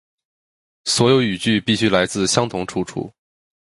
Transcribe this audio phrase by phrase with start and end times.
[0.85, 3.13] 所有语句必须来自相同出处